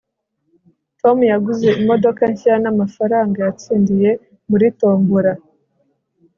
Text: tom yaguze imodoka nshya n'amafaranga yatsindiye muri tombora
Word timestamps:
tom 0.99 1.17
yaguze 1.31 1.67
imodoka 1.81 2.21
nshya 2.31 2.55
n'amafaranga 2.63 3.37
yatsindiye 3.47 4.09
muri 4.49 4.65
tombora 4.79 5.33